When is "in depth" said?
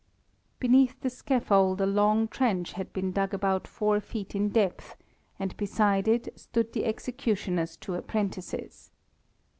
4.33-4.95